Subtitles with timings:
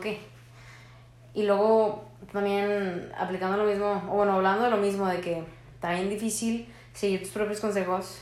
[0.00, 0.20] qué.
[1.34, 5.56] Y luego también aplicando lo mismo, o bueno, hablando de lo mismo, de que
[5.94, 8.20] bien difícil seguir tus propios consejos.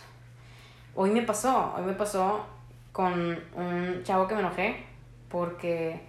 [0.95, 2.45] Hoy me pasó, hoy me pasó
[2.93, 3.13] con
[3.57, 4.85] un chavo que me enojé
[5.29, 6.01] porque,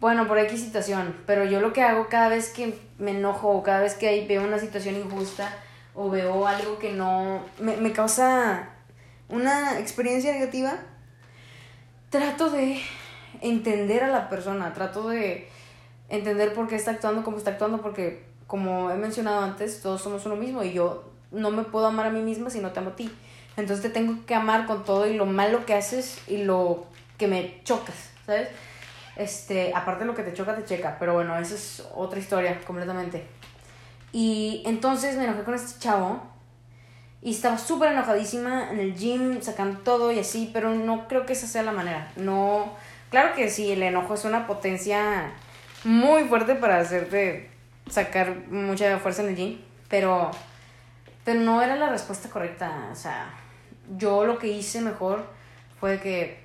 [0.00, 3.62] bueno, por X situación, pero yo lo que hago cada vez que me enojo o
[3.62, 5.54] cada vez que veo una situación injusta
[5.94, 8.70] o veo algo que no me, me causa
[9.28, 10.78] una experiencia negativa,
[12.10, 12.80] trato de
[13.40, 15.48] entender a la persona, trato de
[16.08, 20.24] entender por qué está actuando como está actuando, porque como he mencionado antes, todos somos
[20.26, 22.90] uno mismo y yo no me puedo amar a mí misma si no te amo
[22.90, 23.10] a ti.
[23.56, 26.86] Entonces te tengo que amar con todo y lo malo que haces y lo
[27.18, 28.48] que me chocas, ¿sabes?
[29.16, 32.58] Este, aparte de lo que te choca, te checa, pero bueno, esa es otra historia
[32.64, 33.26] completamente.
[34.12, 36.22] Y entonces me enojé con este chavo
[37.20, 41.32] y estaba súper enojadísima en el gym, sacando todo y así, pero no creo que
[41.32, 42.12] esa sea la manera.
[42.16, 42.72] No,
[43.10, 45.32] claro que sí, el enojo es una potencia
[45.84, 47.50] muy fuerte para hacerte
[47.88, 50.30] sacar mucha fuerza en el gym, pero,
[51.24, 52.88] pero no era la respuesta correcta.
[52.92, 53.30] O sea,
[53.96, 55.26] yo lo que hice mejor
[55.80, 56.40] fue que,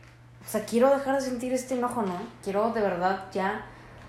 [0.46, 2.18] o sea, quiero dejar de sentir este enojo, ¿no?
[2.44, 3.66] Quiero de verdad ya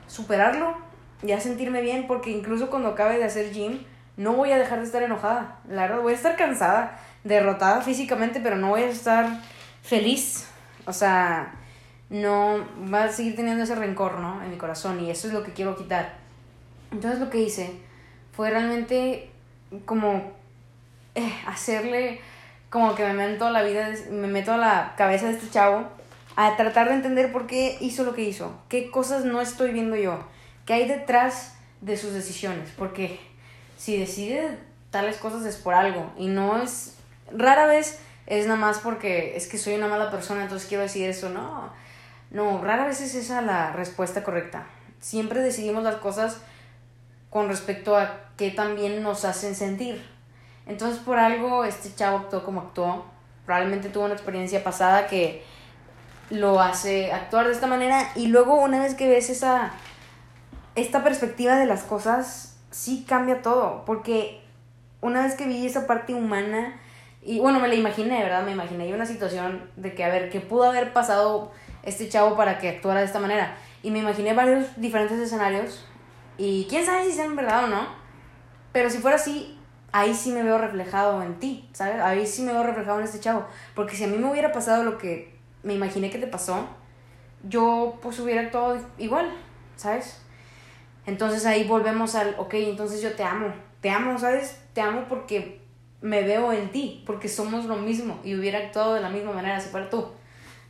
[0.06, 0.76] superarlo,
[1.22, 3.84] ya sentirme bien, porque incluso cuando acabe de hacer gym,
[4.16, 5.58] no voy a dejar de estar enojada.
[5.68, 9.40] La verdad, voy a estar cansada, derrotada físicamente, pero no voy a estar
[9.82, 10.46] feliz.
[10.86, 11.54] O sea,
[12.10, 14.42] no va a seguir teniendo ese rencor, ¿no?
[14.42, 16.14] En mi corazón y eso es lo que quiero quitar.
[16.90, 17.72] Entonces lo que hice
[18.32, 19.30] fue realmente
[19.84, 20.32] como
[21.14, 22.20] eh, hacerle
[22.70, 25.84] como que me meto la vida, me meto a la cabeza de este chavo
[26.36, 29.94] a tratar de entender por qué hizo lo que hizo, qué cosas no estoy viendo
[29.94, 30.18] yo,
[30.66, 33.20] qué hay detrás de sus decisiones, porque
[33.76, 34.58] si decide
[34.90, 36.96] tales cosas es por algo y no es
[37.30, 41.08] rara vez es nada más porque es que soy una mala persona, entonces quiero decir
[41.08, 41.70] eso, no
[42.34, 44.66] no, rara vez es esa la respuesta correcta.
[44.98, 46.38] Siempre decidimos las cosas
[47.30, 50.04] con respecto a qué también nos hacen sentir.
[50.66, 53.04] Entonces, por algo, este chavo actuó como actuó.
[53.46, 55.44] Probablemente tuvo una experiencia pasada que
[56.28, 58.10] lo hace actuar de esta manera.
[58.16, 59.70] Y luego, una vez que ves esa.
[60.74, 63.84] esta perspectiva de las cosas, sí cambia todo.
[63.84, 64.42] Porque
[65.00, 66.80] una vez que vi esa parte humana.
[67.22, 68.42] Y bueno, me la imaginé, ¿verdad?
[68.42, 71.52] Me imaginé una situación de que, a ver, que pudo haber pasado
[71.84, 73.56] este chavo para que actuara de esta manera.
[73.82, 75.86] Y me imaginé varios diferentes escenarios
[76.38, 77.86] y quién sabe si sean verdad o no.
[78.72, 79.58] Pero si fuera así,
[79.92, 82.00] ahí sí me veo reflejado en ti, ¿sabes?
[82.00, 83.46] Ahí sí me veo reflejado en este chavo.
[83.74, 86.66] Porque si a mí me hubiera pasado lo que me imaginé que te pasó,
[87.48, 89.30] yo pues hubiera actuado igual,
[89.76, 90.20] ¿sabes?
[91.06, 94.58] Entonces ahí volvemos al, ok, entonces yo te amo, te amo, ¿sabes?
[94.72, 95.60] Te amo porque
[96.00, 99.60] me veo en ti, porque somos lo mismo y hubiera actuado de la misma manera
[99.60, 100.08] si fuera tú,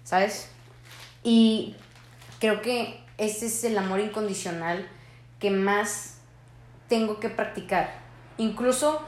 [0.03, 0.54] ¿sabes?
[1.25, 1.75] Y
[2.39, 4.87] creo que ese es el amor incondicional
[5.41, 6.19] que más
[6.89, 7.93] tengo que practicar.
[8.39, 9.01] Incluso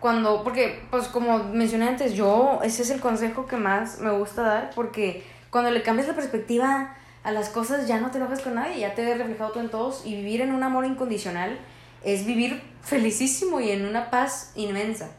[0.00, 4.42] cuando, porque pues como mencioné antes, yo, ese es el consejo que más me gusta
[4.42, 8.54] dar, porque cuando le cambias la perspectiva a las cosas ya no te enojas con
[8.54, 11.58] nadie, ya te ves reflejado tú en todos y vivir en un amor incondicional
[12.04, 15.10] es vivir felicísimo y en una paz inmensa.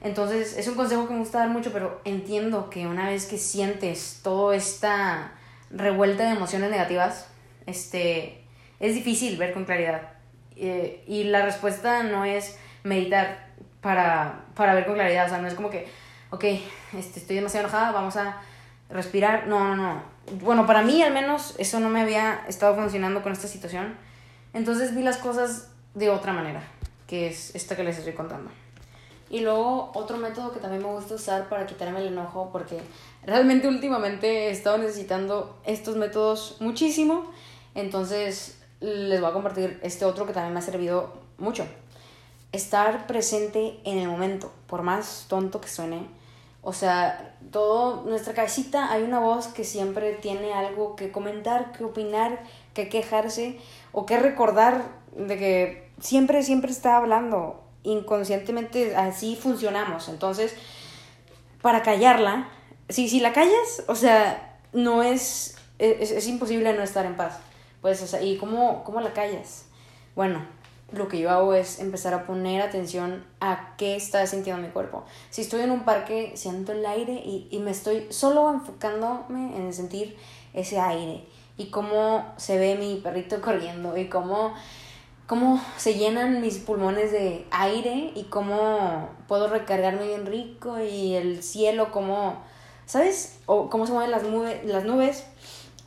[0.00, 3.36] Entonces es un consejo que me gusta dar mucho, pero entiendo que una vez que
[3.36, 5.32] sientes toda esta
[5.70, 7.28] revuelta de emociones negativas,
[7.66, 8.44] este,
[8.80, 10.02] es difícil ver con claridad.
[10.56, 13.48] Eh, y la respuesta no es meditar
[13.80, 15.88] para, para ver con claridad, o sea, no es como que,
[16.30, 16.44] ok,
[16.96, 18.40] este, estoy demasiado enojada, vamos a
[18.90, 19.46] respirar.
[19.46, 20.02] No, no, no.
[20.40, 23.96] Bueno, para mí al menos eso no me había estado funcionando con esta situación.
[24.54, 26.62] Entonces vi las cosas de otra manera,
[27.06, 28.50] que es esta que les estoy contando.
[29.30, 32.80] Y luego otro método que también me gusta usar para quitarme el enojo, porque
[33.24, 37.30] realmente últimamente he estado necesitando estos métodos muchísimo,
[37.74, 41.66] entonces les voy a compartir este otro que también me ha servido mucho.
[42.52, 46.06] Estar presente en el momento, por más tonto que suene.
[46.62, 51.84] O sea, todo nuestra cabecita hay una voz que siempre tiene algo que comentar, que
[51.84, 52.42] opinar,
[52.74, 53.58] que quejarse
[53.92, 54.82] o que recordar
[55.16, 60.08] de que siempre, siempre está hablando inconscientemente así funcionamos.
[60.08, 60.54] Entonces,
[61.62, 62.48] para callarla,
[62.88, 67.38] si, si la callas, o sea, no es, es, imposible no estar en paz.
[67.80, 69.66] Pues, o sea, ¿y cómo, cómo la callas?
[70.16, 70.44] Bueno,
[70.92, 75.04] lo que yo hago es empezar a poner atención a qué está sintiendo mi cuerpo.
[75.30, 79.72] Si estoy en un parque, siento el aire y, y me estoy solo enfocándome en
[79.72, 80.16] sentir
[80.54, 81.24] ese aire
[81.58, 84.54] y cómo se ve mi perrito corriendo y cómo
[85.28, 91.44] cómo se llenan mis pulmones de aire y cómo puedo recargarme bien rico y el
[91.44, 92.42] cielo, cómo,
[92.86, 93.38] ¿sabes?
[93.46, 94.22] O cómo se mueven las,
[94.64, 95.24] las nubes,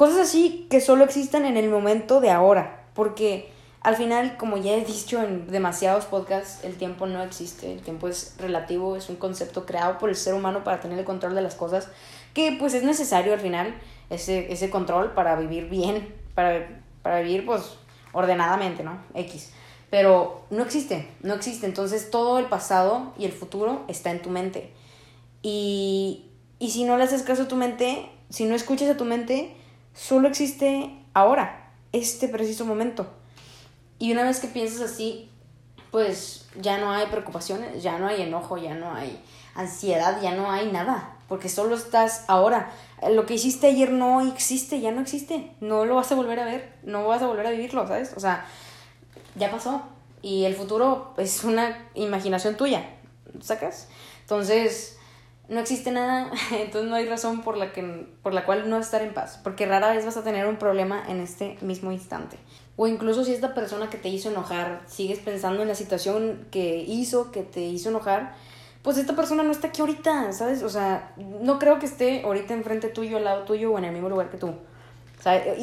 [0.01, 3.51] Cosas así que solo existen en el momento de ahora, porque
[3.81, 8.07] al final, como ya he dicho en demasiados podcasts, el tiempo no existe, el tiempo
[8.07, 11.41] es relativo, es un concepto creado por el ser humano para tener el control de
[11.41, 11.87] las cosas,
[12.33, 13.75] que pues es necesario al final
[14.09, 17.77] ese, ese control para vivir bien, para, para vivir pues
[18.13, 18.99] ordenadamente, ¿no?
[19.13, 19.51] X.
[19.89, 21.65] Pero no existe, no existe.
[21.65, 24.73] Entonces todo el pasado y el futuro está en tu mente.
[25.41, 26.25] Y,
[26.59, 29.55] y si no le haces caso a tu mente, si no escuchas a tu mente,
[29.93, 33.07] solo existe ahora, este preciso momento.
[33.99, 35.29] Y una vez que piensas así,
[35.91, 39.21] pues ya no hay preocupaciones, ya no hay enojo, ya no hay
[39.55, 42.73] ansiedad, ya no hay nada, porque solo estás ahora.
[43.09, 46.43] Lo que hiciste ayer no existe, ya no existe, no lo vas a volver a
[46.43, 48.11] ver, no vas a volver a vivirlo, ¿sabes?
[48.17, 48.45] O sea,
[49.35, 49.81] ya pasó
[50.21, 52.83] y el futuro es una imaginación tuya,
[53.39, 53.87] ¿sacas?
[54.23, 54.97] Entonces,
[55.47, 59.01] no existe nada, entonces no hay razón por la, que, por la cual no estar
[59.01, 62.35] en paz, porque rara vez vas a tener un problema en este mismo instante.
[62.75, 66.79] O incluso si esta persona que te hizo enojar, sigues pensando en la situación que
[66.79, 68.35] hizo, que te hizo enojar,
[68.83, 70.63] pues esta persona no está aquí ahorita, ¿sabes?
[70.63, 73.91] O sea, no creo que esté ahorita enfrente tuyo, al lado tuyo o en el
[73.91, 74.55] mismo lugar que tú.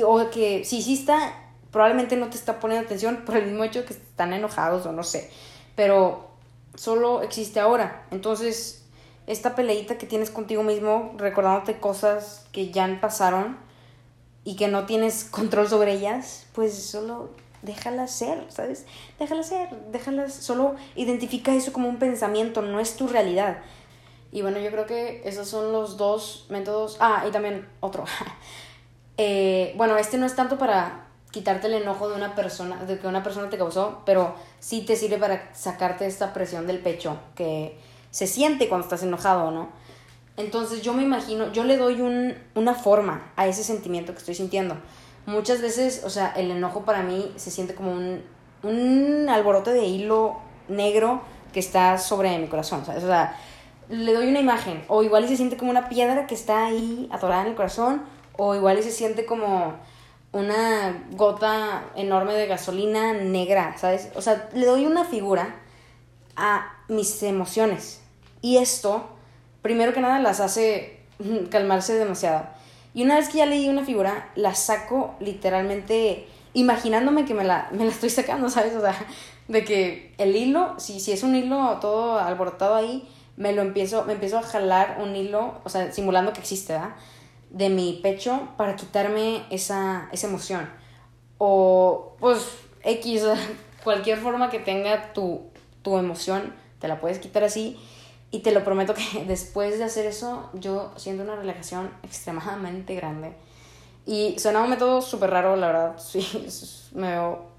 [0.07, 1.35] O, que si sí está,
[1.73, 5.03] probablemente no te está poniendo atención por el mismo hecho que están enojados o no
[5.03, 5.31] sé.
[5.75, 6.29] Pero
[6.77, 8.07] solo existe ahora.
[8.13, 8.85] Entonces,
[9.27, 13.57] esta peleita que tienes contigo mismo, recordándote cosas que ya pasaron
[14.45, 17.31] y que no tienes control sobre ellas, pues solo
[17.63, 18.87] déjalas ser, ¿sabes?
[19.19, 23.59] Déjalas ser, déjalas, solo identifica eso como un pensamiento, no es tu realidad.
[24.31, 26.97] Y bueno, yo creo que esos son los dos métodos.
[27.01, 28.05] Ah, y también otro.
[29.17, 33.07] eh, bueno, este no es tanto para quitarte el enojo de una persona, de que
[33.07, 37.79] una persona te causó, pero sí te sirve para sacarte esta presión del pecho que
[38.11, 39.69] se siente cuando estás enojado, ¿no?
[40.37, 44.35] Entonces yo me imagino, yo le doy un, una forma a ese sentimiento que estoy
[44.35, 44.77] sintiendo.
[45.29, 48.23] Muchas veces, o sea, el enojo para mí se siente como un,
[48.63, 50.39] un alborote de hilo
[50.69, 51.21] negro
[51.53, 53.05] que está sobre mi corazón, ¿sabes?
[53.05, 53.37] O sea,
[53.91, 57.11] le doy una imagen, o igual y se siente como una piedra que está ahí
[57.13, 58.05] atorada en el corazón,
[58.39, 59.75] o igual y se siente como
[60.33, 64.09] una gota enorme de gasolina negra, ¿sabes?
[64.15, 65.57] O sea, le doy una figura
[66.37, 68.01] a mis emociones.
[68.41, 69.11] Y esto,
[69.61, 71.01] primero que nada, las hace
[71.51, 72.47] calmarse demasiado.
[72.99, 77.69] Y una vez que ya leí una figura, la saco literalmente imaginándome que me la,
[77.71, 78.75] me la estoy sacando, ¿sabes?
[78.75, 78.93] O sea,
[79.47, 84.05] de que el hilo, si, si es un hilo todo alborotado ahí, me lo empiezo,
[84.05, 86.97] me empiezo a jalar un hilo, o sea, simulando que existe, ¿verdad?
[87.51, 90.69] De mi pecho para quitarme esa, esa emoción.
[91.39, 92.49] O, pues,
[92.83, 93.23] X,
[93.85, 95.43] cualquier forma que tenga tu,
[95.83, 97.79] tu emoción, te la puedes quitar así.
[98.31, 103.33] Y te lo prometo que después de hacer eso, yo siento una relajación extremadamente grande.
[104.07, 105.97] Y suena un método súper raro, la verdad.
[105.99, 106.27] Sí,
[106.95, 107.17] me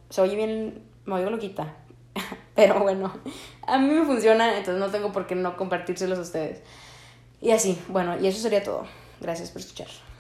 [0.09, 1.75] se oye bien, me oigo loquita.
[2.55, 3.13] Pero bueno,
[3.65, 6.61] a mí me funciona, entonces no tengo por qué no compartírselos a ustedes.
[7.41, 8.85] Y así, bueno, y eso sería todo.
[9.21, 9.87] Gracias por escuchar.